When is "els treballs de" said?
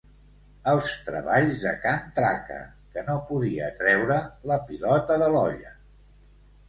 0.69-1.73